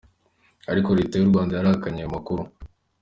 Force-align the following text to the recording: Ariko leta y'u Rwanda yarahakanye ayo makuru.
Ariko 0.71 0.89
leta 0.99 1.15
y'u 1.17 1.31
Rwanda 1.31 1.53
yarahakanye 1.53 1.99
ayo 2.01 2.09
makuru. 2.15 2.43